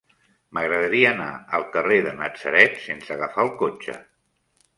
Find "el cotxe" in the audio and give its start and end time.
3.49-4.01